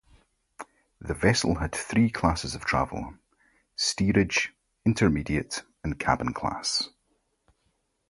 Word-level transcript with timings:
The 0.99 1.13
vessel 1.13 1.59
had 1.59 1.75
three 1.75 2.09
classes 2.09 2.55
of 2.55 2.65
travel; 2.65 3.13
steerage, 3.75 4.51
intermediate 4.83 5.61
and 5.83 5.99
cabin 5.99 6.33
class. 6.33 6.89